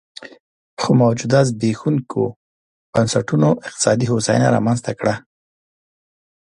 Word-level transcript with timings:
خو 0.81 0.89
موجوده 1.01 1.39
زبېښونکو 1.47 2.23
بنسټونو 2.93 3.49
اقتصادي 3.67 4.05
هوساینه 4.11 4.47
رامنځته 4.55 4.91
کړه 4.99 5.15